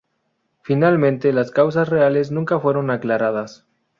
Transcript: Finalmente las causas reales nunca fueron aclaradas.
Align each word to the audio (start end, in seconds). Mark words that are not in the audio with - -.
Finalmente 0.63 1.31
las 1.31 1.51
causas 1.51 1.89
reales 1.89 2.31
nunca 2.31 2.59
fueron 2.59 2.89
aclaradas. 2.89 3.67